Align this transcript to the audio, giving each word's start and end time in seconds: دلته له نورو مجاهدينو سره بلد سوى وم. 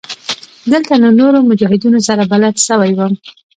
دلته 0.71 0.93
له 1.03 1.09
نورو 1.19 1.39
مجاهدينو 1.49 1.99
سره 2.07 2.23
بلد 2.31 2.55
سوى 2.67 2.91
وم. 2.95 3.13